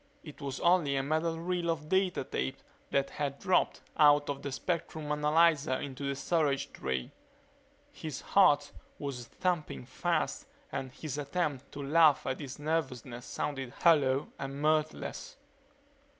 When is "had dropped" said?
3.11-3.81